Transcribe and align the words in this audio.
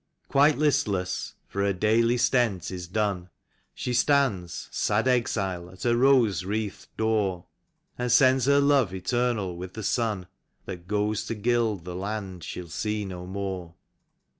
Quite 0.29 0.57
listless, 0.57 1.35
for 1.47 1.61
her 1.61 1.73
daily 1.73 2.17
stent 2.17 2.71
is 2.71 2.87
done. 2.87 3.29
She 3.75 3.93
stands, 3.93 4.67
sad 4.71 5.07
exile, 5.07 5.69
at 5.69 5.83
her 5.83 5.95
rose 5.95 6.43
wreathed 6.43 6.87
door. 6.97 7.45
And 7.99 8.11
sends 8.11 8.45
her 8.47 8.59
love 8.59 8.95
eternal 8.95 9.55
with 9.55 9.75
the 9.75 9.83
sun 9.83 10.25
That 10.65 10.87
goes 10.87 11.27
to 11.27 11.35
gild 11.35 11.85
the 11.85 11.95
land 11.95 12.43
she'll 12.43 12.67
see 12.69 13.05
no 13.05 13.27
more. 13.27 13.75